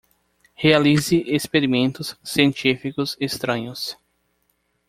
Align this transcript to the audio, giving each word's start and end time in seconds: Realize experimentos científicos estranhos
Realize 0.63 1.11
experimentos 1.27 2.17
científicos 2.23 3.15
estranhos 3.19 3.99